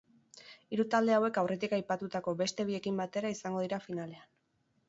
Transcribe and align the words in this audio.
Hiru 0.77 0.85
talde 0.95 1.13
hauek 1.17 1.37
aurretik 1.41 1.75
aipatutako 1.79 2.33
beste 2.41 2.65
biekin 2.71 2.99
batera 3.03 3.33
izango 3.37 3.63
dira 3.67 3.81
finalean. 3.89 4.27